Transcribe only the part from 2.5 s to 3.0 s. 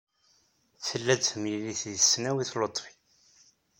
Luṭfi.